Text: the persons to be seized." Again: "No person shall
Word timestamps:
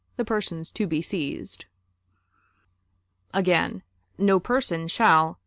the 0.17 0.25
persons 0.25 0.71
to 0.71 0.87
be 0.87 0.99
seized." 0.99 1.65
Again: 3.35 3.83
"No 4.17 4.39
person 4.39 4.87
shall 4.87 5.39